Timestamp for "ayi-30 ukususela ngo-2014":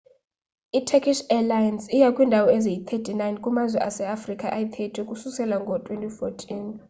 4.55-6.41